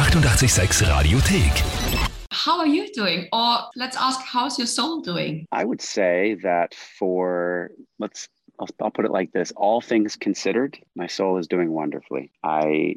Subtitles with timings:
[0.00, 2.08] 886 Radiothek.
[2.30, 3.28] How are you doing?
[3.34, 5.46] Or let's ask, how's your soul doing?
[5.52, 8.26] I would say that for, let's,
[8.58, 12.32] I'll, I'll put it like this all things considered, my soul is doing wonderfully.
[12.42, 12.96] I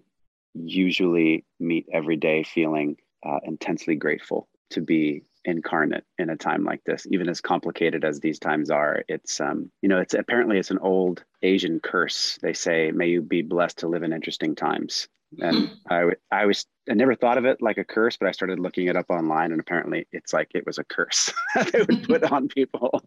[0.53, 2.95] usually meet every day feeling
[3.25, 8.21] uh, intensely grateful to be incarnate in a time like this even as complicated as
[8.21, 12.53] these times are it's um you know it's apparently it's an old asian curse they
[12.53, 15.09] say may you be blessed to live in interesting times
[15.41, 18.59] and I, I was I never thought of it like a curse, but I started
[18.59, 21.31] looking it up online, and apparently it's like it was a curse
[21.71, 23.01] they would put on people.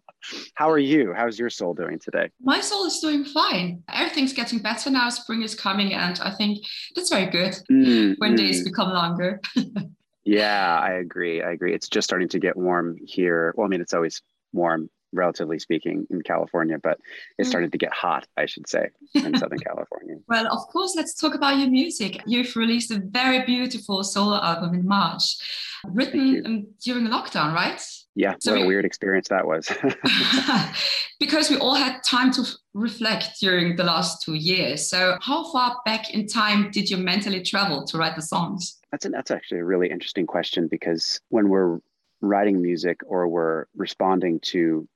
[0.55, 1.13] How are you?
[1.13, 2.29] How's your soul doing today?
[2.41, 3.83] My soul is doing fine.
[3.93, 5.09] Everything's getting better now.
[5.09, 8.37] Spring is coming, and I think that's very good mm, when mm.
[8.37, 9.41] days become longer.
[10.25, 11.43] yeah, I agree.
[11.43, 11.73] I agree.
[11.73, 13.53] It's just starting to get warm here.
[13.55, 14.21] Well, I mean, it's always
[14.53, 16.99] warm relatively speaking, in California, but
[17.37, 17.49] it mm.
[17.49, 20.15] started to get hot, I should say, in Southern California.
[20.27, 22.21] Well, of course, let's talk about your music.
[22.25, 25.37] You've released a very beautiful solo album in March,
[25.85, 27.81] written during lockdown, right?
[28.15, 29.71] Yeah, so what we, a weird experience that was.
[31.19, 34.89] because we all had time to reflect during the last two years.
[34.89, 38.79] So, how far back in time did you mentally travel to write the songs?
[38.91, 41.79] That's an, that's actually a really interesting question because when we're
[42.21, 44.87] writing music or we're responding to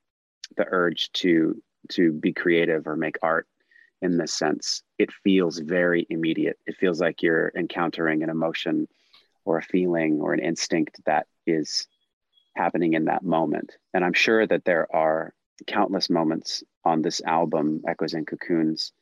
[0.58, 3.48] the urge to to be creative or make art
[4.02, 6.58] in this sense it feels very immediate.
[6.66, 8.88] It feels like you're encountering an emotion
[9.46, 11.88] or a feeling or an instinct that is
[12.56, 13.78] happening in that moment.
[13.94, 15.34] And i'm sure that there are
[15.68, 18.94] countless moments on this album echoes and cocoons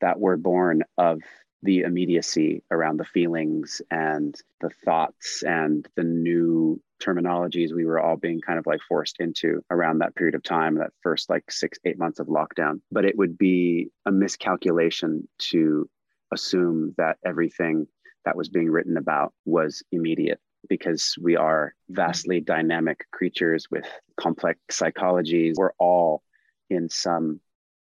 [0.00, 1.20] that were born of
[1.66, 8.16] the immediacy around the feelings and the thoughts and the new terminologies we were all
[8.16, 11.78] being kind of like forced into around that period of time, that first like six,
[11.84, 12.80] eight months of lockdown.
[12.90, 15.90] But it would be a miscalculation to
[16.32, 17.86] assume that everything
[18.24, 23.86] that was being written about was immediate because we are vastly dynamic creatures with
[24.16, 25.54] complex psychologies.
[25.56, 26.22] We're all
[26.70, 27.40] in some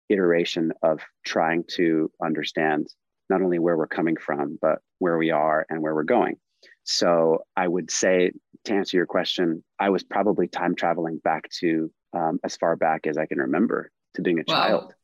[0.08, 2.88] iteration of trying to understand
[3.32, 6.36] not only where we're coming from, but where we are and where we're going.
[6.84, 8.32] So I would say,
[8.64, 13.06] to answer your question, I was probably time traveling back to um, as far back
[13.06, 14.54] as I can remember to being a wow.
[14.54, 14.94] child.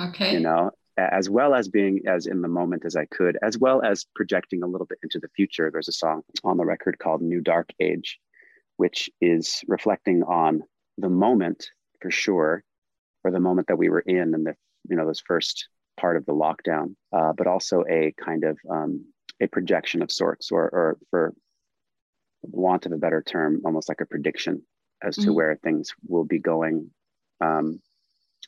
[0.00, 0.32] Okay.
[0.32, 3.82] You know, as well as being as in the moment as I could, as well
[3.82, 5.70] as projecting a little bit into the future.
[5.70, 8.18] There's a song on the record called New Dark Age,
[8.78, 10.62] which is reflecting on
[10.96, 11.68] the moment
[12.00, 12.64] for sure,
[13.24, 14.54] or the moment that we were in and the,
[14.88, 19.06] you know, those first part of the lockdown, uh, but also a kind of um,
[19.40, 21.34] a projection of sorts, or, or for
[22.42, 24.62] want of a better term, almost like a prediction
[25.02, 25.26] as mm-hmm.
[25.26, 26.90] to where things will be going.
[27.40, 27.80] Um,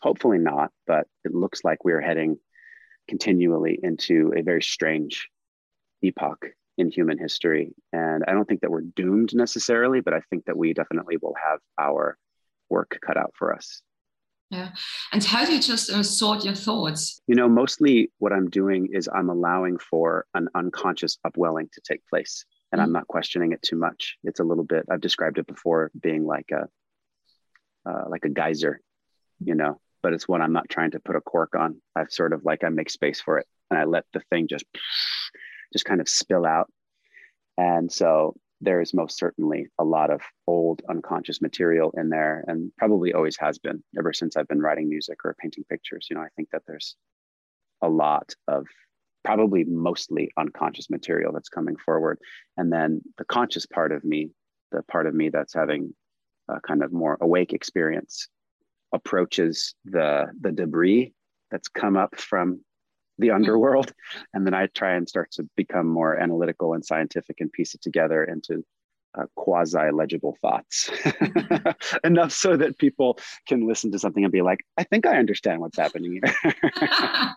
[0.01, 2.39] hopefully not, but it looks like we're heading
[3.09, 5.29] continually into a very strange
[6.03, 6.47] epoch
[6.79, 7.73] in human history.
[7.93, 11.35] And I don't think that we're doomed necessarily, but I think that we definitely will
[11.43, 12.19] have our
[12.69, 13.81] work cut out for us.
[14.51, 14.71] Yeah.
[15.13, 17.21] And how do you just uh, sort your thoughts?
[17.27, 22.07] You know, mostly what I'm doing is I'm allowing for an unconscious upwelling to take
[22.09, 22.87] place and mm-hmm.
[22.87, 24.17] I'm not questioning it too much.
[24.23, 26.69] It's a little bit, I've described it before being like a,
[27.89, 28.81] uh, like a geyser,
[29.45, 31.83] you know, but it's one I'm not trying to put a cork on.
[31.97, 34.65] I've sort of like, I make space for it and I let the thing just,
[35.73, 36.71] just kind of spill out.
[37.59, 42.73] And so there is most certainly a lot of old unconscious material in there and
[42.79, 46.07] probably always has been ever since I've been writing music or painting pictures.
[46.09, 46.97] You know, I think that there's
[47.83, 48.67] a lot of
[49.25, 52.19] probably mostly unconscious material that's coming forward.
[52.57, 54.31] And then the conscious part of me,
[54.73, 55.95] the part of me that's having
[56.49, 58.29] a kind of more awake experience,
[58.93, 61.13] approaches the the debris
[61.51, 62.61] that's come up from
[63.19, 63.37] the mm-hmm.
[63.37, 63.93] underworld.
[64.35, 67.83] And then i try and start to become more analytical and scientific and piece it
[67.83, 68.65] together into
[69.19, 70.91] uh, quasi legible thoughts
[72.05, 73.19] enough so that people
[73.49, 76.55] can listen to something and be like i think i understand what's happening here.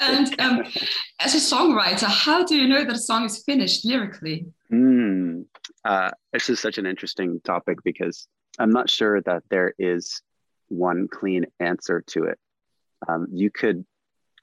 [0.00, 0.64] And um,
[1.20, 4.46] as a songwriter how do you know that a song is finished lyrically?
[4.72, 5.44] Mm,
[5.84, 8.26] uh, this is such an interesting topic because
[8.58, 10.22] i'm not sure that there is
[10.68, 12.38] one clean answer to it.
[13.08, 13.84] Um, you could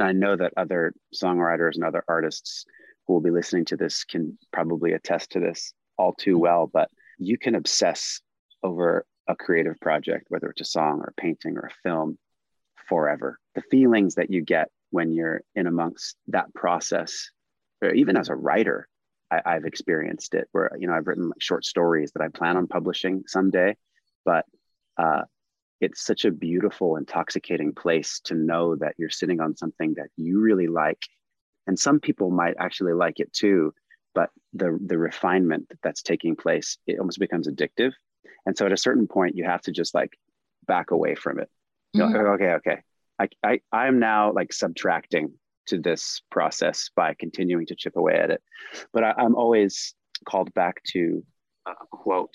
[0.01, 2.65] I know that other songwriters and other artists
[3.05, 6.89] who will be listening to this can probably attest to this all too well, but
[7.17, 8.21] you can obsess
[8.63, 12.17] over a creative project, whether it's a song or a painting or a film,
[12.87, 13.39] forever.
[13.55, 17.29] The feelings that you get when you're in amongst that process,
[17.81, 18.87] or even as a writer,
[19.31, 22.57] I, have experienced it where, you know, I've written like short stories that I plan
[22.57, 23.77] on publishing someday,
[24.25, 24.45] but
[24.97, 25.21] uh,
[25.81, 30.39] it's such a beautiful, intoxicating place to know that you're sitting on something that you
[30.39, 31.01] really like.
[31.65, 33.73] And some people might actually like it too,
[34.13, 37.93] but the the refinement that's taking place it almost becomes addictive.
[38.45, 40.17] And so at a certain point you have to just like
[40.67, 41.49] back away from it.
[41.95, 42.15] Mm-hmm.
[42.15, 42.81] like, okay okay.
[43.19, 45.33] I, I i'm now like subtracting
[45.67, 48.41] to this process by continuing to chip away at it.
[48.93, 49.93] But I, i'm always
[50.25, 51.23] called back to
[51.65, 52.33] a quote.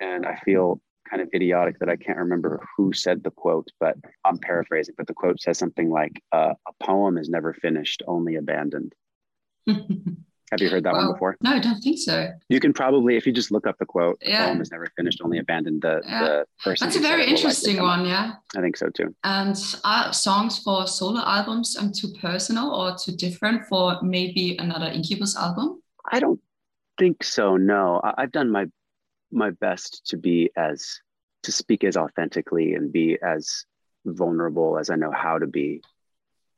[0.00, 3.96] And i feel kind of idiotic that i can't remember who said the quote but
[4.24, 8.36] i'm paraphrasing but the quote says something like uh, a poem is never finished only
[8.36, 8.94] abandoned
[10.50, 11.36] Have you heard that well, one before?
[11.42, 12.28] No, I don't think so.
[12.48, 14.46] You can probably, if you just look up the quote, yeah.
[14.46, 15.82] poem is never finished, only abandoned.
[15.82, 16.24] The, yeah.
[16.24, 16.86] the person.
[16.86, 18.32] That's a very interesting one, yeah.
[18.56, 19.14] I think so too.
[19.22, 24.86] And are songs for solo albums um, too personal or too different for maybe another
[24.86, 25.82] Incubus album?
[26.10, 26.40] I don't
[26.98, 27.56] think so.
[27.56, 28.66] No, I, I've done my
[29.32, 31.00] my best to be as
[31.42, 33.64] to speak as authentically and be as
[34.04, 35.82] vulnerable as I know how to be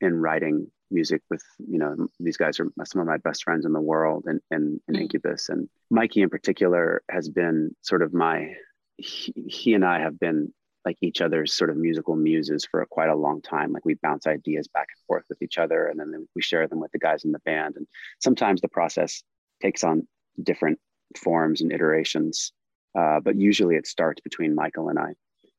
[0.01, 3.73] in writing music with you know these guys are some of my best friends in
[3.73, 5.03] the world and and, and mm-hmm.
[5.03, 5.49] incubus.
[5.49, 8.55] And mikey in particular has been sort of my
[8.99, 10.53] he, he and i have been
[10.85, 13.73] like each other's sort of musical muses for a, quite a long time.
[13.73, 16.81] Like we bounce ideas back and forth with each other and then we share them
[16.81, 17.77] with the guys in the band.
[17.77, 17.87] And
[18.21, 19.23] sometimes the process
[19.61, 20.07] takes on
[20.43, 20.79] different
[21.17, 22.53] forms and iterations
[22.95, 25.13] uh, but usually it starts between michael and i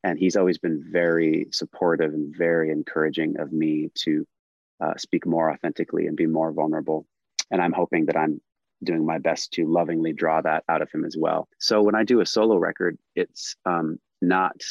[0.04, 4.28] and he's always been very supportive and very encouraging of me to
[4.82, 7.06] uh, speak more authentically and be more vulnerable.
[7.52, 8.42] And I'm hoping that I'm
[8.84, 11.48] doing my best to lovingly draw that out of him as well.
[11.58, 14.62] So when I do a solo record, it's um, not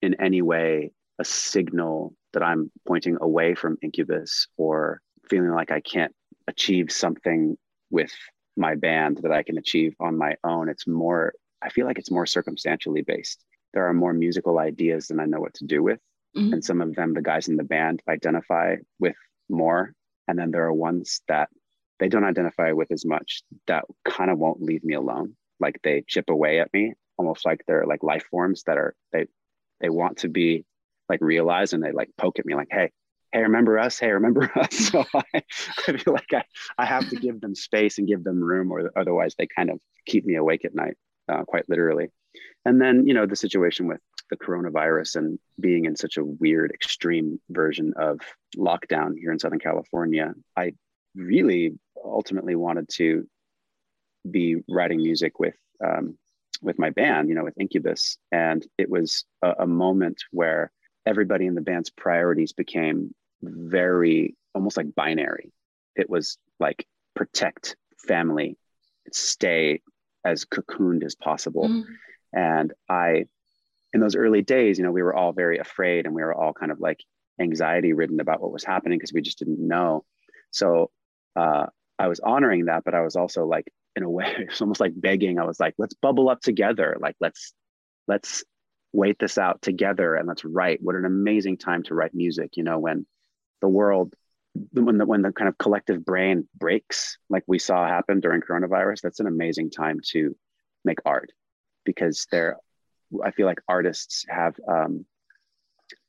[0.00, 5.80] in any way a signal that I'm pointing away from Incubus or feeling like I
[5.80, 6.14] can't
[6.48, 7.56] achieve something
[7.90, 8.10] with
[8.56, 10.68] my band that I can achieve on my own.
[10.68, 13.44] It's more, I feel like it's more circumstantially based.
[13.72, 16.00] There are more musical ideas than I know what to do with.
[16.36, 16.54] Mm-hmm.
[16.54, 19.16] And some of them, the guys in the band identify with
[19.48, 19.92] more.
[20.28, 21.48] And then there are ones that
[21.98, 25.36] they don't identify with as much that kind of won't leave me alone.
[25.60, 29.26] Like they chip away at me, almost like they're like life forms that are they
[29.80, 30.64] they want to be
[31.08, 32.90] like realized and they like poke at me like, hey,
[33.32, 33.98] hey, remember us?
[33.98, 34.74] Hey, remember us?
[34.74, 35.42] So I,
[35.88, 36.44] I feel like I,
[36.78, 39.80] I have to give them space and give them room, or otherwise they kind of
[40.06, 40.96] keep me awake at night,
[41.28, 42.08] uh, quite literally.
[42.64, 46.70] And then, you know, the situation with the coronavirus and being in such a weird,
[46.72, 48.20] extreme version of
[48.56, 50.72] lockdown here in Southern California, I
[51.14, 51.72] really
[52.02, 53.26] ultimately wanted to
[54.30, 56.16] be writing music with um,
[56.62, 60.70] with my band, you know, with Incubus, and it was a, a moment where
[61.04, 65.52] everybody in the band's priorities became very almost like binary.
[65.96, 67.76] It was like protect
[68.06, 68.56] family,
[69.12, 69.80] stay
[70.24, 71.68] as cocooned as possible.
[71.68, 71.84] Mm.
[72.34, 73.26] And I
[73.92, 76.52] in those early days, you know, we were all very afraid and we were all
[76.52, 77.00] kind of like
[77.40, 80.04] anxiety ridden about what was happening because we just didn't know.
[80.50, 80.90] So
[81.36, 81.66] uh,
[81.98, 84.92] I was honoring that, but I was also like, in a way, it's almost like
[84.96, 85.38] begging.
[85.38, 86.96] I was like, let's bubble up together.
[87.00, 87.52] Like, let's,
[88.08, 88.44] let's
[88.92, 90.80] wait this out together and let's write.
[90.82, 93.06] What an amazing time to write music, you know, when
[93.60, 94.14] the world,
[94.72, 99.00] when the, when the kind of collective brain breaks, like we saw happen during coronavirus,
[99.00, 100.36] that's an amazing time to
[100.84, 101.32] make art
[101.84, 102.58] because there
[103.24, 105.04] I feel like artists have um,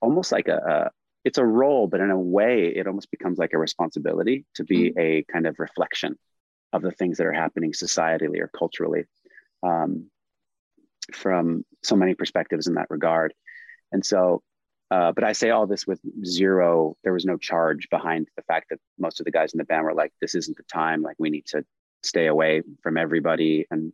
[0.01, 0.91] almost like a, a,
[1.25, 4.89] it's a role, but in a way, it almost becomes like a responsibility to be
[4.89, 4.99] mm-hmm.
[4.99, 6.17] a kind of reflection
[6.71, 9.03] of the things that are happening societally or culturally
[9.61, 10.09] um,
[11.13, 13.33] from so many perspectives in that regard.
[13.91, 14.41] And so,
[14.93, 18.67] uh, but I say all this with zero, there was no charge behind the fact
[18.69, 21.15] that most of the guys in the band were like, this isn't the time, like,
[21.17, 21.65] we need to
[22.03, 23.65] stay away from everybody.
[23.71, 23.91] And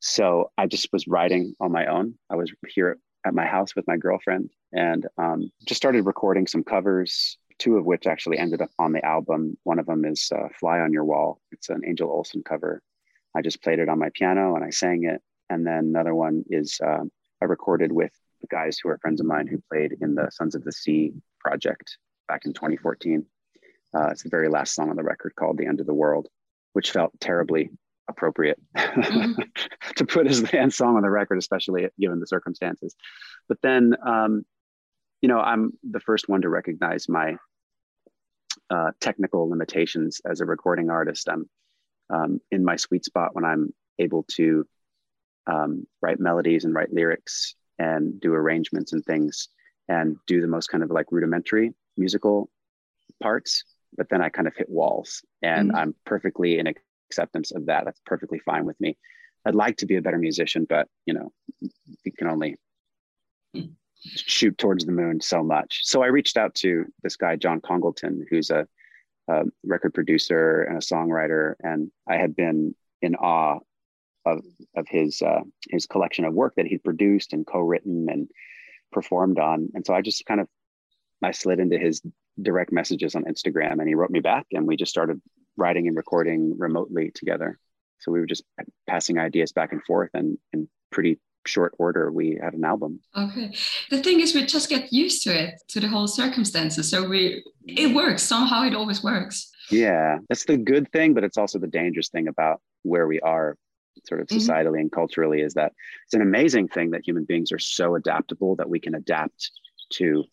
[0.00, 2.18] so I just was writing on my own.
[2.28, 6.64] I was here at my house with my girlfriend and um, just started recording some
[6.64, 9.56] covers, two of which actually ended up on the album.
[9.62, 11.40] One of them is uh, Fly on Your Wall.
[11.50, 12.82] It's an Angel Olsen cover.
[13.34, 15.22] I just played it on my piano and I sang it.
[15.48, 17.04] And then another one is uh,
[17.40, 18.12] I recorded with
[18.50, 21.98] guys who are friends of mine who played in the Sons of the Sea project
[22.28, 23.24] back in 2014.
[23.94, 26.28] Uh, it's the very last song on the record called The End of the World,
[26.72, 27.70] which felt terribly
[28.08, 29.40] appropriate mm-hmm.
[29.96, 32.94] to put as the end song on the record, especially given the circumstances.
[33.48, 34.44] But then, um,
[35.20, 37.36] you know, I'm the first one to recognize my
[38.70, 41.28] uh, technical limitations as a recording artist.
[41.28, 41.48] I'm
[42.10, 44.66] um, in my sweet spot when I'm able to
[45.46, 49.48] um, write melodies and write lyrics and do arrangements and things
[49.88, 52.50] and do the most kind of like rudimentary musical
[53.22, 53.64] parts
[53.96, 55.76] but then i kind of hit walls and mm-hmm.
[55.76, 56.66] i'm perfectly in
[57.12, 57.84] acceptance of that.
[57.84, 58.96] That's perfectly fine with me.
[59.44, 62.56] I'd like to be a better musician, but you know, you can only
[64.04, 65.80] shoot towards the moon so much.
[65.84, 68.66] So I reached out to this guy, John Congleton, who's a,
[69.28, 71.54] a record producer and a songwriter.
[71.60, 73.58] And I had been in awe
[74.24, 74.40] of
[74.76, 78.28] of his uh, his collection of work that he'd produced and co-written and
[78.92, 79.70] performed on.
[79.74, 80.48] And so I just kind of
[81.22, 82.02] I slid into his
[82.40, 85.20] direct messages on Instagram, and he wrote me back, and we just started
[85.56, 87.58] writing and recording remotely together.
[88.00, 88.44] So we were just
[88.88, 93.00] passing ideas back and forth, and in pretty short order, we had an album.
[93.16, 93.54] Okay.
[93.90, 96.88] The thing is, we just get used to it, to the whole circumstances.
[96.90, 98.64] So we, it works somehow.
[98.64, 99.50] It always works.
[99.70, 103.56] Yeah, that's the good thing, but it's also the dangerous thing about where we are
[104.06, 104.38] sort of mm-hmm.
[104.38, 104.80] societally mm-hmm.
[104.80, 105.72] and culturally is that
[106.04, 109.50] it's an amazing thing that human beings are so adaptable that we can adapt
[109.94, 110.24] to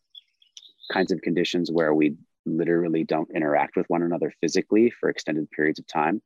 [0.91, 5.79] kinds of conditions where we literally don't interact with one another physically for extended periods
[5.79, 6.21] of time.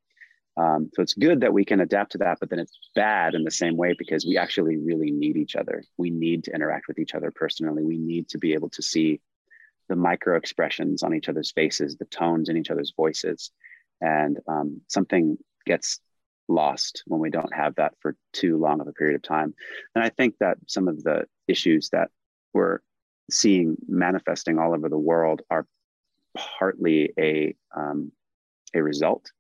[0.55, 3.43] Um, so it's good that we can adapt to that, but then it's bad in
[3.43, 5.83] the same way because we actually really need each other.
[5.97, 7.83] We need to interact with each other personally.
[7.83, 9.19] We need to be able to see
[9.89, 13.51] the micro expressions on each other's faces, the tones in each other's voices.
[13.99, 15.99] And um, something gets
[16.53, 19.53] lost when we don't have that for too long of a period of time.
[19.95, 22.09] And I think that some of the issues that
[22.53, 22.79] we're
[23.31, 25.65] seeing manifesting all over the world are
[26.35, 28.11] partly a um,
[28.75, 29.31] a result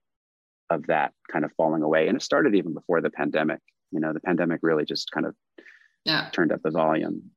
[0.69, 2.07] of that kind of falling away.
[2.07, 3.59] And it started even before the pandemic.
[3.91, 5.35] You know, the pandemic really just kind of
[6.05, 6.29] yeah.
[6.31, 7.31] turned up the volume.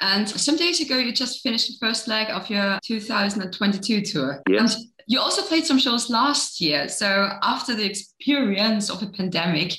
[0.00, 4.42] And some days ago, you just finished the first leg of your 2022 tour.
[4.48, 4.74] Yes.
[4.74, 6.88] And you also played some shows last year.
[6.88, 9.76] So after the experience of a pandemic,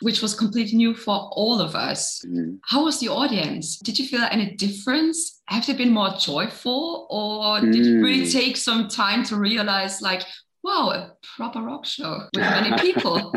[0.00, 2.58] which was completely new for all of us, mm.
[2.64, 3.78] how was the audience?
[3.78, 5.42] Did you feel any difference?
[5.46, 7.98] Have they been more joyful, or did mm.
[7.98, 10.22] it really take some time to realize, like,
[10.62, 13.34] wow, a proper rock show with many people?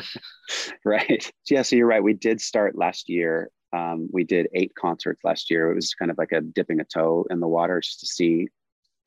[0.86, 1.32] right.
[1.50, 1.62] Yeah.
[1.62, 2.04] So you're right.
[2.04, 5.72] We did start last year um, we did eight concerts last year.
[5.72, 8.48] It was kind of like a dipping a toe in the water just to see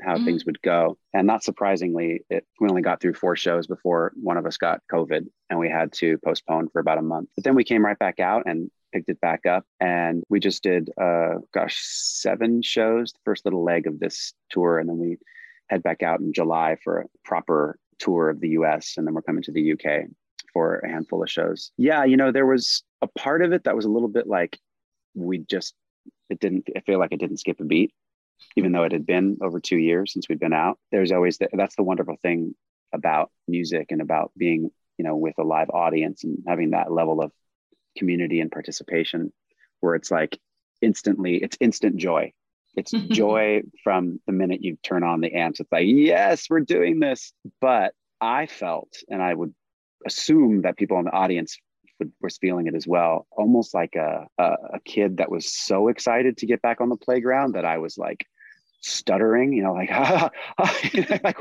[0.01, 0.25] how mm.
[0.25, 0.99] things would go.
[1.13, 4.81] And not surprisingly, it, we only got through four shows before one of us got
[4.91, 7.29] COVID and we had to postpone for about a month.
[7.37, 9.65] But then we came right back out and picked it back up.
[9.81, 14.79] And we just did, uh, gosh, seven shows, the first little leg of this tour.
[14.79, 15.19] And then we
[15.69, 18.95] head back out in July for a proper tour of the US.
[18.97, 20.09] And then we're coming to the UK
[20.53, 21.73] for a handful of shows.
[21.79, 24.59] Yeah, you know, there was a part of it that was a little bit like
[25.15, 25.75] we just,
[26.29, 27.93] it didn't, I feel like it didn't skip a beat
[28.57, 30.79] even though it had been over two years since we'd been out.
[30.91, 32.55] There's always the, that's the wonderful thing
[32.93, 37.23] about music and about being, you know, with a live audience and having that level
[37.23, 37.33] of
[37.97, 39.33] community and participation
[39.81, 40.39] where it's like
[40.81, 42.33] instantly, it's instant joy.
[42.77, 45.61] It's joy from the minute you turn on the amps.
[45.61, 47.33] It's like, yes, we're doing this.
[47.61, 49.55] But I felt, and I would
[50.07, 51.59] assume that people in the audience
[51.99, 53.27] would, was feeling it as well.
[53.33, 54.45] Almost like a, a,
[54.75, 57.99] a kid that was so excited to get back on the playground that I was
[57.99, 58.27] like
[58.83, 61.39] stuttering, you know, like, ah, like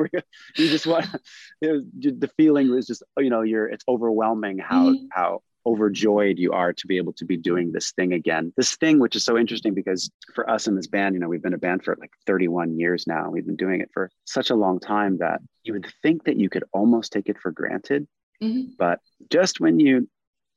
[0.55, 1.05] you just want,
[1.61, 5.05] the feeling was just, you know, you're, it's overwhelming how, mm-hmm.
[5.11, 8.51] how overjoyed you are to be able to be doing this thing again.
[8.57, 11.41] This thing, which is so interesting because for us in this band, you know, we've
[11.41, 13.29] been a band for like 31 years now.
[13.29, 16.49] We've been doing it for such a long time that you would think that you
[16.49, 18.07] could almost take it for granted.
[18.41, 18.71] Mm-hmm.
[18.77, 20.09] But just when you,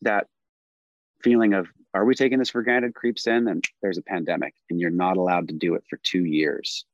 [0.02, 0.26] that
[1.22, 3.46] feeling of are we taking this for granted creeps in?
[3.48, 6.84] And there's a pandemic and you're not allowed to do it for two years.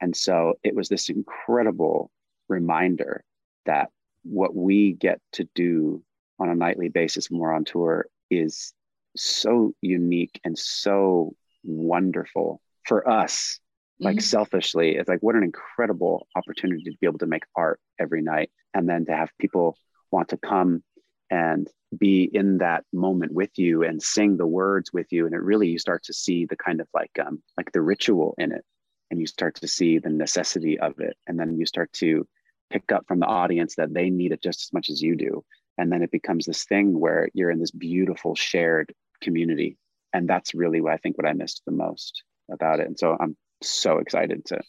[0.00, 2.10] And so it was this incredible
[2.48, 3.24] reminder
[3.66, 3.90] that
[4.22, 6.02] what we get to do
[6.38, 8.72] on a nightly basis when we're on tour is
[9.16, 11.34] so unique and so
[11.64, 13.58] wonderful for us
[14.00, 14.22] like mm-hmm.
[14.22, 14.96] selfishly.
[14.96, 18.88] It's like what an incredible opportunity to be able to make art every night and
[18.88, 19.76] then to have people
[20.10, 20.82] want to come
[21.30, 25.26] and be in that moment with you and sing the words with you.
[25.26, 28.34] And it really you start to see the kind of like um like the ritual
[28.38, 28.64] in it.
[29.10, 31.16] And you start to see the necessity of it.
[31.26, 32.26] And then you start to
[32.70, 35.44] pick up from the audience that they need it just as much as you do.
[35.78, 39.76] And then it becomes this thing where you're in this beautiful shared community.
[40.12, 42.86] And that's really what i think what i missed the most about it.
[42.86, 44.60] And so i'm so excited to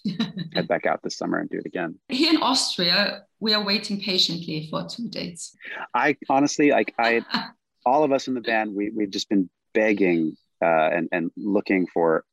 [0.53, 1.95] head back out this summer and do it again.
[2.09, 5.55] Here in Austria, we are waiting patiently for two dates.
[5.93, 7.21] I honestly, like I,
[7.85, 11.87] all of us in the band, we we've just been begging uh, and and looking
[11.87, 12.23] for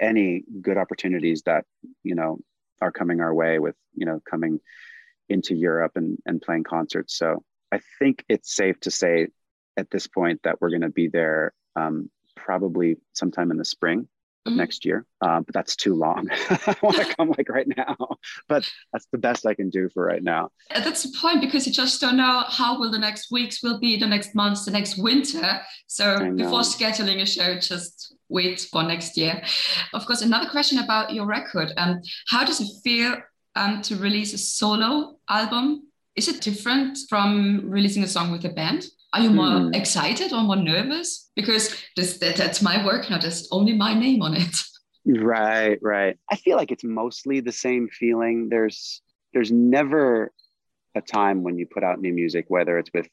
[0.00, 1.64] any good opportunities that
[2.02, 2.38] you know
[2.80, 4.60] are coming our way with you know coming
[5.28, 7.16] into Europe and and playing concerts.
[7.16, 7.42] So
[7.72, 9.28] I think it's safe to say
[9.76, 14.08] at this point that we're going to be there um, probably sometime in the spring
[14.46, 14.56] mm-hmm.
[14.56, 15.06] next year.
[15.20, 16.28] Um, but that's too long.
[16.50, 17.96] I want to come like right now,
[18.48, 20.50] but that's the best I can do for right now.
[20.74, 23.96] That's the point because you just don't know how will the next weeks will be,
[23.98, 25.60] the next months, the next winter.
[25.86, 29.42] So before scheduling a show, just wait for next year.
[29.92, 31.72] Of course, another question about your record.
[31.76, 33.16] Um, how does it feel
[33.54, 35.88] um, to release a solo album?
[36.16, 38.86] Is it different from releasing a song with a band?
[39.12, 39.76] Are you more mm.
[39.76, 41.30] excited or more nervous?
[41.36, 43.18] Because this, that, that's my work now.
[43.18, 44.56] There's only my name on it.
[45.04, 46.16] Right, right.
[46.30, 48.48] I feel like it's mostly the same feeling.
[48.48, 49.02] There's
[49.32, 50.30] there's never
[50.94, 53.08] a time when you put out new music, whether it's with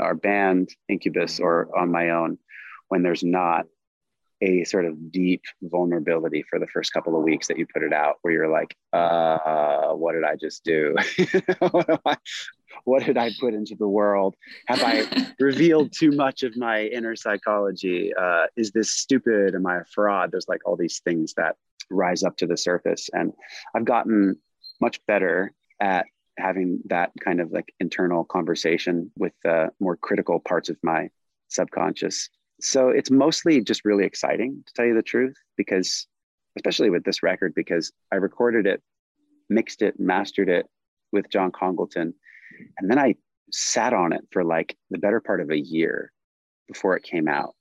[0.00, 2.38] our band Incubus or on my own,
[2.86, 3.66] when there's not
[4.40, 7.92] a sort of deep vulnerability for the first couple of weeks that you put it
[7.92, 10.94] out where you're like uh what did i just do
[12.84, 14.36] what, did i put into the world?
[14.66, 18.12] Have i revealed too much of my inner psychology?
[18.14, 19.54] Uh, is this stupid?
[19.54, 20.30] Am i a fraud?
[20.30, 21.56] There's like all these things that
[21.90, 23.08] rise up to the surface.
[23.12, 23.32] And
[23.74, 24.36] i've gotten
[24.80, 26.06] much better at
[26.36, 31.08] having that kind of like internal conversation with uh, more critical parts of my
[31.48, 32.28] subconscious.
[32.60, 36.06] So it's mostly just really exciting to tell you the truth because
[36.58, 38.82] especially with this record because i recorded it
[39.48, 40.66] mixed it mastered it
[41.12, 42.12] with john congleton
[42.78, 43.14] and then i
[43.50, 46.12] sat on it for like the better part of a year
[46.66, 47.54] before it came out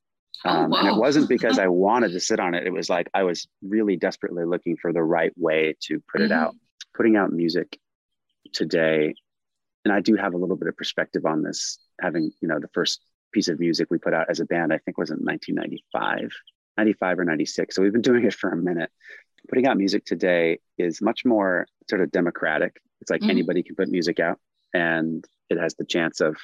[0.45, 0.79] oh, um, wow.
[0.79, 3.47] and it wasn't because i wanted to sit on it it was like i was
[3.61, 6.45] really desperately looking for the right way to put it mm-hmm.
[6.45, 6.55] out
[6.95, 7.79] putting out music
[8.53, 9.13] today
[9.85, 12.69] and i do have a little bit of perspective on this having you know the
[12.73, 13.01] first
[13.31, 16.31] piece of music we put out as a band, I think was in 1995,
[16.77, 17.75] 95 or 96.
[17.75, 18.89] So we've been doing it for a minute.
[19.49, 22.81] Putting out music today is much more sort of democratic.
[23.01, 23.29] It's like mm-hmm.
[23.29, 24.39] anybody can put music out
[24.73, 26.35] and it has the chance of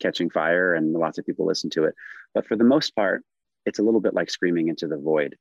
[0.00, 1.94] catching fire and lots of people listen to it.
[2.34, 3.24] But for the most part,
[3.66, 5.36] it's a little bit like screaming into the void.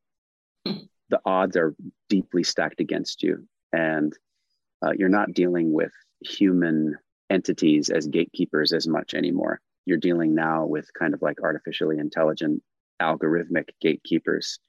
[0.68, 0.86] Mm-hmm.
[1.10, 1.76] The odds are
[2.10, 4.14] deeply stacked against you, and
[4.84, 6.98] uh, you're not dealing with human
[7.30, 12.62] entities as gatekeepers as much anymore you're dealing now with kind of like artificially intelligent
[13.02, 14.60] algorithmic gatekeepers.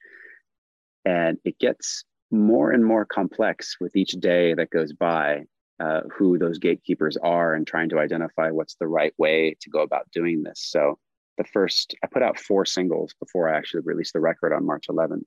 [1.05, 5.43] And it gets more and more complex with each day that goes by,
[5.79, 9.81] uh, who those gatekeepers are and trying to identify what's the right way to go
[9.81, 10.59] about doing this.
[10.59, 10.99] So,
[11.37, 14.85] the first, I put out four singles before I actually released the record on March
[14.87, 15.23] 11th.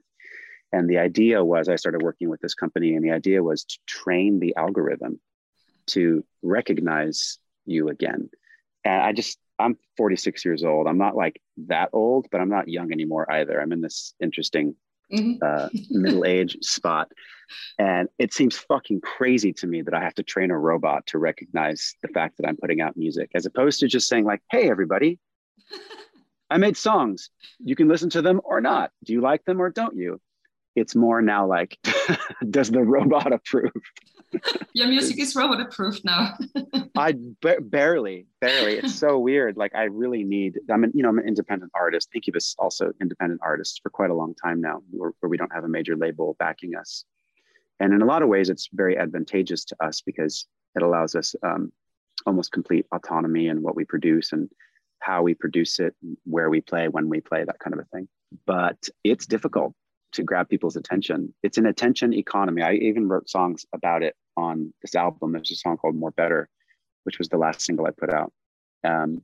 [0.72, 3.78] And the idea was I started working with this company, and the idea was to
[3.86, 5.20] train the algorithm
[5.88, 8.30] to recognize you again.
[8.84, 10.86] And I just I'm 46 years old.
[10.86, 13.60] I'm not like that old, but I'm not young anymore either.
[13.60, 14.76] I'm in this interesting
[15.12, 15.42] mm-hmm.
[15.42, 17.10] uh, middle age spot.
[17.78, 21.18] And it seems fucking crazy to me that I have to train a robot to
[21.18, 24.68] recognize the fact that I'm putting out music, as opposed to just saying, like, hey,
[24.68, 25.18] everybody,
[26.50, 27.30] I made songs.
[27.58, 28.90] You can listen to them or not.
[29.04, 30.20] Do you like them or don't you?
[30.74, 31.78] It's more now like,
[32.50, 33.72] does the robot approve?
[34.72, 36.36] Your music is robot approved now.
[36.96, 38.74] I b- barely, barely.
[38.74, 39.56] It's so weird.
[39.56, 40.58] Like I really need.
[40.70, 42.08] I'm an, you know, I'm an independent artist.
[42.14, 45.64] Incubus also independent artists for quite a long time now, where, where we don't have
[45.64, 47.04] a major label backing us.
[47.80, 51.34] And in a lot of ways, it's very advantageous to us because it allows us
[51.42, 51.72] um,
[52.26, 54.50] almost complete autonomy in what we produce and
[55.00, 58.08] how we produce it, where we play, when we play, that kind of a thing.
[58.46, 59.74] But it's difficult
[60.16, 61.32] to grab people's attention.
[61.42, 62.62] It's an attention economy.
[62.62, 65.32] I even wrote songs about it on this album.
[65.32, 66.48] There's a song called More Better,
[67.04, 68.32] which was the last single I put out.
[68.84, 69.22] Um,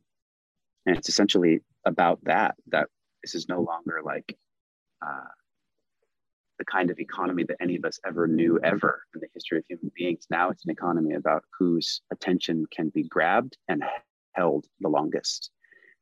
[0.87, 2.89] and it's essentially about that, that
[3.23, 4.37] this is no longer like
[5.05, 5.31] uh,
[6.59, 9.65] the kind of economy that any of us ever knew ever in the history of
[9.69, 10.27] human beings.
[10.31, 13.83] Now it's an economy about whose attention can be grabbed and
[14.33, 15.51] held the longest.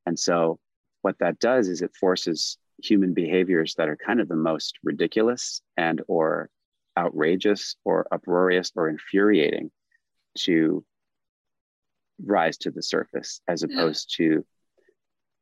[0.07, 0.59] And so
[1.03, 5.62] what that does is it forces human behaviors that are kind of the most ridiculous
[5.77, 6.51] and or
[6.99, 9.71] outrageous or uproarious or infuriating
[10.38, 10.85] to
[12.25, 14.27] rise to the surface as opposed yeah.
[14.27, 14.47] to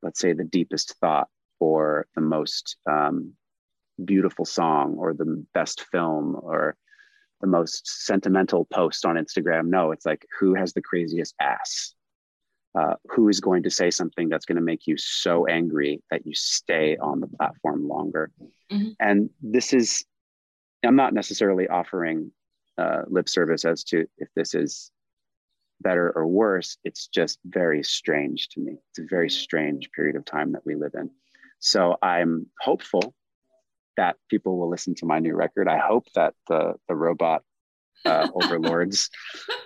[0.03, 3.33] let's say the deepest thought or the most um,
[4.05, 6.77] beautiful song or the best film or
[7.41, 11.95] the most sentimental post on instagram no it's like who has the craziest ass
[12.75, 16.27] uh, who is going to say something that's going to make you so angry that
[16.27, 18.31] you stay on the platform longer.
[18.71, 18.91] Mm-hmm.
[19.01, 20.05] And this is,
[20.85, 22.31] I'm not necessarily offering
[22.77, 24.91] uh, lip service as to if this is
[25.81, 26.77] better or worse.
[26.85, 28.77] It's just very strange to me.
[28.91, 31.11] It's a very strange period of time that we live in.
[31.61, 33.15] So I'm hopeful
[33.97, 35.69] that people will listen to my new record.
[35.69, 37.43] I hope that the the robot
[38.05, 39.11] uh, overlords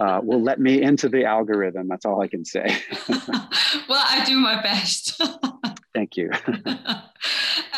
[0.01, 1.89] uh, will let me into the algorithm.
[1.89, 2.77] That's all I can say.
[3.09, 5.21] well, I do my best.
[5.95, 6.31] Thank you.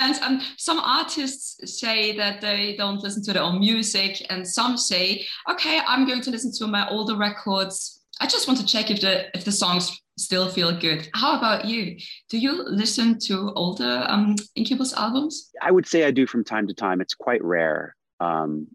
[0.01, 4.77] and um, some artists say that they don't listen to their own music, and some
[4.77, 8.03] say, "Okay, I'm going to listen to my older records.
[8.21, 11.65] I just want to check if the if the songs still feel good." How about
[11.65, 11.97] you?
[12.29, 15.51] Do you listen to older um, Incubus albums?
[15.61, 17.01] I would say I do from time to time.
[17.01, 17.97] It's quite rare.
[18.21, 18.69] Um,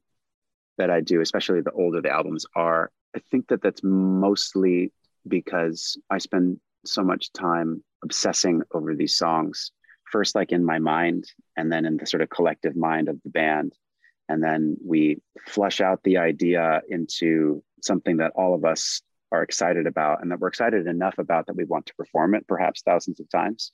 [0.80, 2.92] that I do, especially the older the albums are.
[3.16, 4.92] I think that that's mostly
[5.28, 9.72] because I spend so much time obsessing over these songs
[10.12, 13.30] first like in my mind and then in the sort of collective mind of the
[13.30, 13.74] band
[14.28, 19.86] and then we flush out the idea into something that all of us are excited
[19.86, 23.20] about and that we're excited enough about that we want to perform it perhaps thousands
[23.20, 23.72] of times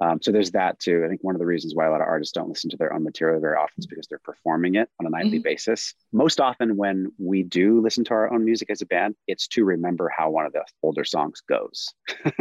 [0.00, 1.02] um, so there's that too.
[1.04, 2.92] I think one of the reasons why a lot of artists don't listen to their
[2.92, 5.42] own material very often is because they're performing it on a nightly mm-hmm.
[5.42, 5.94] basis.
[6.12, 9.64] Most often, when we do listen to our own music as a band, it's to
[9.64, 11.94] remember how one of the older songs goes.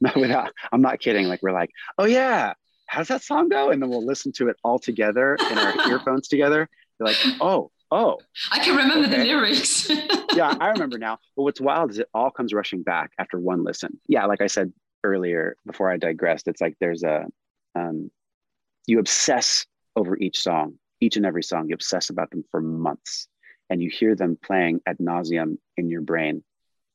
[0.00, 1.26] no, without, I'm not kidding.
[1.26, 2.54] Like we're like, oh yeah,
[2.86, 3.70] how's that song go?
[3.70, 6.68] And then we'll listen to it all together in our earphones together.
[6.98, 8.18] You're like, oh, oh.
[8.50, 9.18] I can remember okay.
[9.18, 9.88] the lyrics.
[10.34, 11.18] yeah, I remember now.
[11.36, 14.00] But what's wild is it all comes rushing back after one listen.
[14.08, 14.72] Yeah, like I said,
[15.04, 17.26] earlier before I digressed, it's like there's a
[17.74, 18.10] um,
[18.86, 21.68] you obsess over each song, each and every song.
[21.68, 23.28] You obsess about them for months,
[23.68, 26.42] and you hear them playing ad nauseum in your brain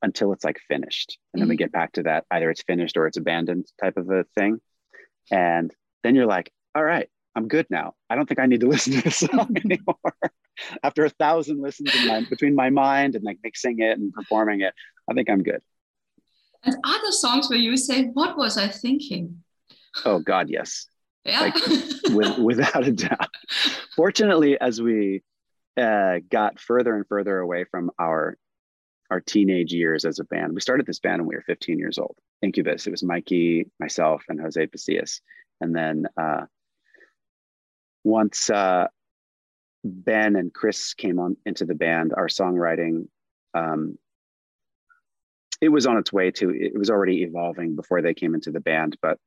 [0.01, 1.41] until it's like finished, and mm-hmm.
[1.41, 1.63] then we mm-hmm.
[1.63, 4.59] get back to that either it's finished or it's abandoned type of a thing,
[5.31, 7.93] and then you're like, all right, I'm good now.
[8.09, 10.15] I don't think I need to listen to this song anymore.
[10.83, 14.73] After a thousand listens my, between my mind and like mixing it and performing it,
[15.09, 15.61] I think I'm good.
[16.65, 19.43] And other songs where you say, What was I thinking?
[20.03, 20.87] Oh, God, yes.
[21.23, 21.39] Yeah.
[21.39, 21.55] Like,
[22.09, 23.29] with, without a doubt.
[23.95, 25.23] Fortunately, as we
[25.77, 28.37] uh, got further and further away from our
[29.11, 30.53] our teenage years as a band.
[30.53, 32.15] We started this band when we were 15 years old.
[32.41, 32.87] Incubus.
[32.87, 35.21] It was Mikey, myself, and Jose Pasillas.
[35.61, 36.45] And then uh,
[38.03, 38.87] once uh,
[39.83, 43.07] Ben and Chris came on into the band, our songwriting
[43.53, 43.97] um,
[45.61, 48.59] it was on its way to it was already evolving before they came into the
[48.59, 49.17] band but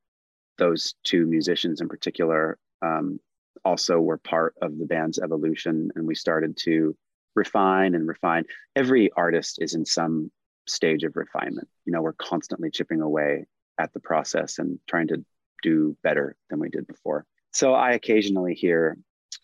[0.58, 3.18] those two musicians in particular um,
[3.64, 6.96] also were part of the band's evolution and we started to
[7.34, 8.44] refine and refine.
[8.76, 10.30] Every artist is in some
[10.66, 11.68] stage of refinement.
[11.86, 13.46] You know we're constantly chipping away
[13.78, 15.24] at the process and trying to
[15.62, 17.24] do better than we did before.
[17.52, 18.98] So i occasionally hear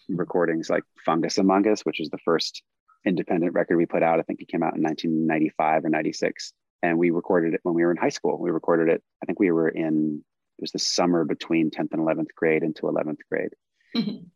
[0.08, 2.62] recordings like Fungus Amongus which was the first
[3.06, 4.18] independent record we put out.
[4.18, 6.52] I think it came out in 1995 or 96
[6.84, 8.38] and we recorded it when we were in high school.
[8.38, 9.02] We recorded it.
[9.22, 10.22] I think we were in
[10.58, 13.54] it was the summer between 10th and 11th grade into 11th grade.
[13.96, 14.26] Mm-hmm.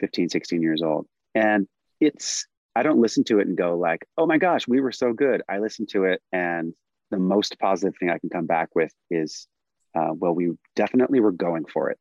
[0.00, 1.06] 15, 16 years old.
[1.34, 1.68] And
[2.00, 5.12] it's I don't listen to it and go like, "Oh my gosh, we were so
[5.12, 6.74] good." I listen to it and
[7.10, 9.46] the most positive thing I can come back with is
[9.94, 11.98] uh, well, we definitely were going for it.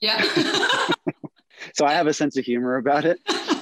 [0.00, 0.20] Yeah.
[1.74, 3.18] so I have a sense of humor about it.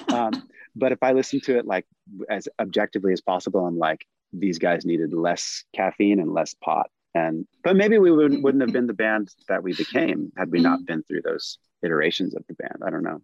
[0.09, 1.85] Um, but if I listen to it like
[2.31, 6.91] as objectively as possible, I'm like, these guys needed less caffeine and less pot.
[7.15, 10.61] And but maybe we would, wouldn't have been the band that we became had we
[10.61, 12.83] not been through those iterations of the band.
[12.87, 13.21] I don't know.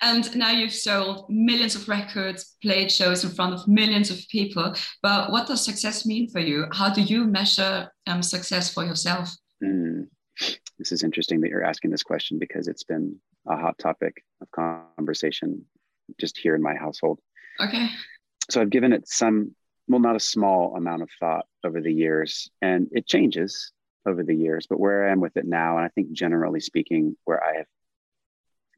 [0.00, 4.74] And now you've sold millions of records, played shows in front of millions of people.
[5.02, 6.66] But what does success mean for you?
[6.72, 9.30] How do you measure um, success for yourself?
[9.62, 10.06] Mm.
[10.78, 14.50] This is interesting that you're asking this question because it's been a hot topic of
[14.50, 15.64] conversation
[16.18, 17.20] just here in my household.
[17.60, 17.88] Okay.
[18.50, 19.54] So I've given it some
[19.88, 23.72] well, not a small amount of thought over the years, and it changes
[24.06, 24.66] over the years.
[24.68, 27.66] But where I am with it now, and I think generally speaking, where I have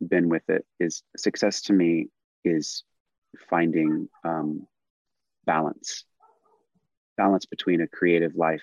[0.08, 2.08] been with it is success to me
[2.44, 2.84] is
[3.48, 4.66] finding um,
[5.44, 6.04] balance,
[7.16, 8.62] balance between a creative life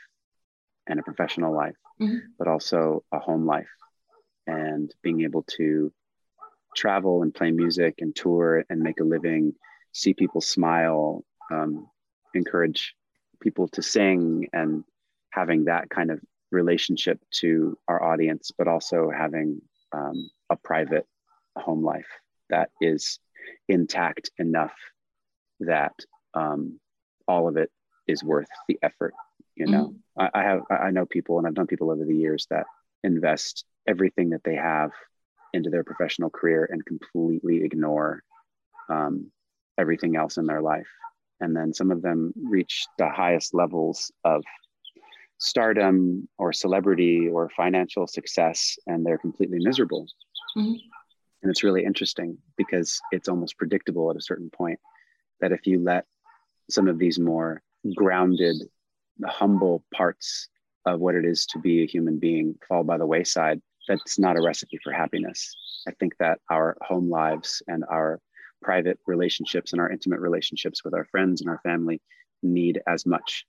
[0.87, 2.17] and a professional life, mm-hmm.
[2.37, 3.69] but also a home life,
[4.47, 5.91] and being able to
[6.75, 9.53] travel and play music and tour and make a living,
[9.91, 11.87] see people smile, um,
[12.33, 12.95] encourage
[13.41, 14.83] people to sing and
[15.31, 16.19] having that kind of
[16.51, 19.61] relationship to our audience, but also having
[19.93, 21.07] um, a private
[21.57, 22.07] home life
[22.49, 23.19] that is
[23.67, 24.73] intact enough
[25.61, 25.93] that
[26.33, 26.79] um,
[27.27, 27.71] all of it
[28.07, 29.13] is worth the effort.
[29.55, 30.21] You know, mm-hmm.
[30.21, 32.65] I, I have I know people, and I've known people over the years that
[33.03, 34.91] invest everything that they have
[35.53, 38.23] into their professional career and completely ignore
[38.89, 39.31] um,
[39.77, 40.87] everything else in their life
[41.41, 44.43] and then some of them reach the highest levels of
[45.37, 50.05] stardom or celebrity or financial success and they're completely miserable
[50.55, 50.73] mm-hmm.
[51.41, 54.79] and it's really interesting because it's almost predictable at a certain point
[55.41, 56.05] that if you let
[56.69, 57.61] some of these more
[57.95, 58.55] grounded
[59.25, 60.47] humble parts
[60.85, 64.37] of what it is to be a human being fall by the wayside that's not
[64.37, 65.55] a recipe for happiness
[65.87, 68.19] i think that our home lives and our
[68.61, 72.01] private relationships and our intimate relationships with our friends and our family
[72.43, 73.45] need as much,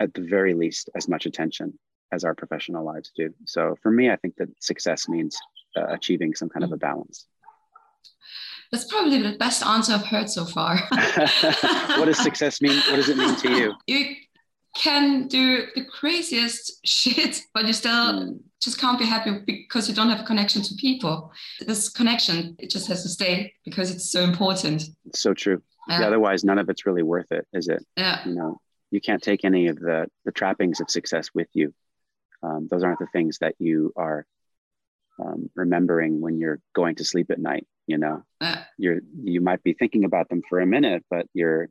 [0.00, 1.78] at the very least, as much attention
[2.12, 3.32] as our professional lives do.
[3.44, 5.36] So for me, I think that success means
[5.76, 7.26] uh, achieving some kind of a balance.
[8.70, 10.76] That's probably the best answer I've heard so far.
[10.90, 12.76] what does success mean?
[12.90, 13.74] What does it mean to you?
[13.86, 14.16] You
[14.78, 18.38] can do the craziest shit, but you still mm.
[18.60, 21.32] just can't be happy because you don't have a connection to people.
[21.60, 24.84] This connection, it just has to stay because it's so important.
[25.06, 25.62] It's so true.
[25.88, 26.06] Yeah.
[26.06, 27.84] Otherwise, none of it's really worth it, is it?
[27.96, 28.26] Yeah.
[28.26, 28.60] You know,
[28.90, 31.74] you can't take any of the the trappings of success with you.
[32.42, 34.26] Um, those aren't the things that you are
[35.18, 37.66] um, remembering when you're going to sleep at night.
[37.86, 38.64] You know, yeah.
[38.76, 41.70] you're you might be thinking about them for a minute, but you're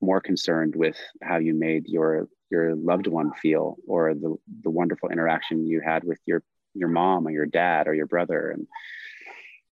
[0.00, 5.08] more concerned with how you made your your loved one feel or the the wonderful
[5.08, 6.42] interaction you had with your
[6.74, 8.66] your mom or your dad or your brother and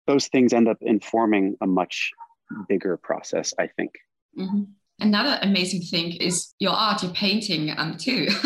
[0.07, 2.13] those things end up informing a much
[2.69, 3.93] bigger process i think
[4.39, 4.63] mm-hmm.
[5.01, 8.27] Another amazing thing is your art, your painting um, too.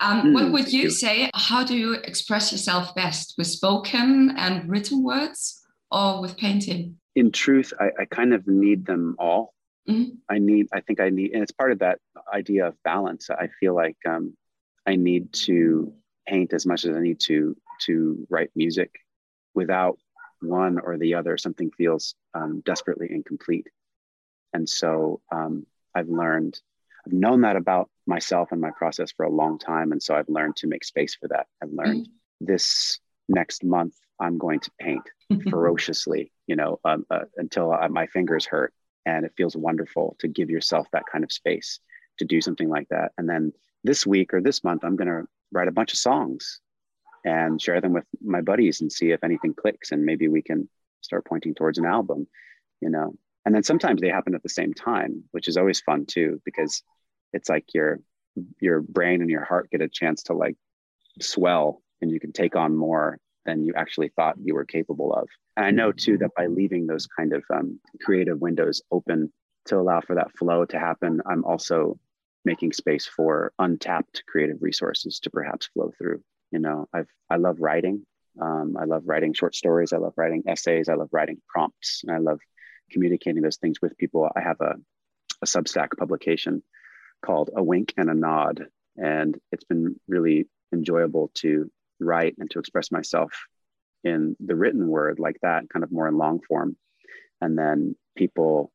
[0.00, 1.28] um, mm, what would you, you say?
[1.34, 6.96] How do you express yourself best with spoken and written words or with painting?
[7.16, 9.52] In truth, I, I kind of need them all.
[9.90, 10.14] Mm-hmm.
[10.28, 11.98] I need, I think I need, and it's part of that
[12.32, 13.30] idea of balance.
[13.30, 14.36] I feel like um,
[14.86, 15.92] I need to
[16.26, 18.90] paint as much as I need to to write music.
[19.54, 19.98] Without
[20.40, 23.68] one or the other, something feels um, desperately incomplete.
[24.52, 26.58] And so um, I've learned,
[27.06, 29.92] I've known that about myself and my process for a long time.
[29.92, 31.46] And so I've learned to make space for that.
[31.62, 32.46] I've learned mm-hmm.
[32.46, 32.98] this
[33.28, 35.08] next month, I'm going to paint
[35.50, 38.72] ferociously, you know, um, uh, until uh, my fingers hurt.
[39.06, 41.80] And it feels wonderful to give yourself that kind of space
[42.18, 43.12] to do something like that.
[43.18, 46.60] And then this week or this month, I'm going to write a bunch of songs
[47.24, 49.92] and share them with my buddies and see if anything clicks.
[49.92, 50.68] And maybe we can
[51.00, 52.26] start pointing towards an album,
[52.80, 56.06] you know and then sometimes they happen at the same time which is always fun
[56.06, 56.82] too because
[57.32, 58.00] it's like your
[58.60, 60.56] your brain and your heart get a chance to like
[61.20, 65.28] swell and you can take on more than you actually thought you were capable of.
[65.56, 69.32] And i know too that by leaving those kind of um, creative windows open
[69.66, 71.98] to allow for that flow to happen i'm also
[72.44, 76.22] making space for untapped creative resources to perhaps flow through.
[76.50, 78.06] You know i've i love writing.
[78.40, 79.92] Um, i love writing short stories.
[79.92, 80.88] I love writing essays.
[80.88, 82.02] I love writing prompts.
[82.04, 82.40] And i love
[82.90, 84.28] communicating those things with people.
[84.34, 84.74] I have a,
[85.42, 86.62] a Substack publication
[87.24, 88.66] called A Wink and a Nod.
[88.96, 93.32] And it's been really enjoyable to write and to express myself
[94.04, 96.76] in the written word like that, kind of more in long form.
[97.40, 98.72] And then people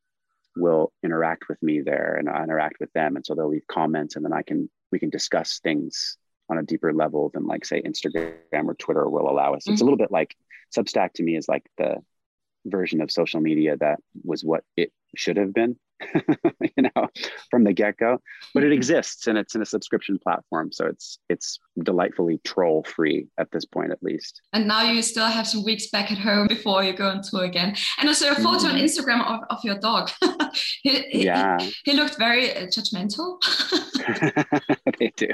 [0.55, 3.15] will interact with me there and I interact with them.
[3.15, 6.17] And so they'll leave comments and then I can, we can discuss things
[6.49, 9.63] on a deeper level than like say Instagram or Twitter will allow us.
[9.63, 9.73] Mm-hmm.
[9.73, 9.85] It's a mm-hmm.
[9.85, 10.35] little bit like
[10.75, 11.97] Substack to me is like the
[12.65, 15.77] version of social media that was what it should have been
[16.77, 17.07] you know
[17.49, 18.19] from the get-go
[18.53, 23.27] but it exists and it's in a subscription platform so it's it's delightfully troll free
[23.37, 24.41] at this point at least.
[24.53, 27.43] And now you still have some weeks back at home before you go on tour
[27.43, 27.75] again.
[27.99, 28.67] And also a photo mm-hmm.
[28.67, 30.09] on instagram of, of your dog.
[30.83, 33.39] He, yeah he, he, looked very uh, judgmental.
[34.99, 35.27] They do.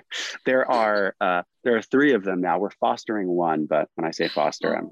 [0.45, 2.57] There are uh, there are three of them now.
[2.57, 4.91] We're fostering one but when i say foster i'm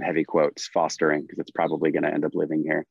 [0.00, 2.86] heavy quotes fostering because it's probably going to end up living here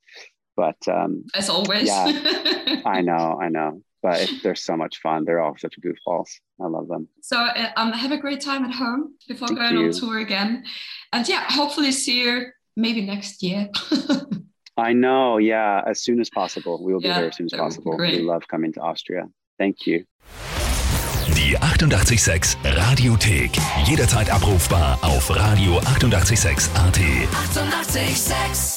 [0.57, 1.87] but um as always.
[1.87, 2.81] yeah.
[2.97, 5.25] I know i know but it, they're so much fun.
[5.25, 6.29] They're all such goofballs.
[6.61, 7.07] I love them.
[7.21, 9.85] So uh, um have a great time at home before Thank going you.
[9.87, 10.63] on tour again.
[11.13, 13.69] And yeah hopefully see you maybe next year.
[14.77, 16.83] I know yeah as soon as possible.
[16.83, 17.97] We will be yeah, there as soon as possible.
[17.97, 19.23] We love coming to austria.
[19.57, 20.05] Thank you.
[21.35, 23.57] Die 886 Radiothek.
[23.85, 26.97] Jederzeit abrufbar auf radio886.at.
[26.97, 28.76] 886!